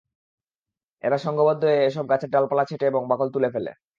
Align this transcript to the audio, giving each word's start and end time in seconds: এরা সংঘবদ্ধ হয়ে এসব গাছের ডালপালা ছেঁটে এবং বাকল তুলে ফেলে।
এরা 1.03 1.17
সংঘবদ্ধ 1.17 1.61
হয়ে 1.63 1.85
এসব 1.85 2.05
গাছের 2.11 2.29
ডালপালা 2.33 2.63
ছেঁটে 2.69 2.85
এবং 2.87 3.01
বাকল 3.11 3.27
তুলে 3.33 3.49
ফেলে। 3.53 3.71